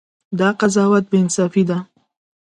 دا 0.39 0.49
قضاوت 0.59 1.03
بې 1.11 1.17
انصافي 1.23 1.63
ده. 1.69 1.77